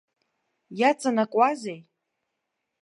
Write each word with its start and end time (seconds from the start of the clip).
Иаҵанакуазеи? 0.79 1.79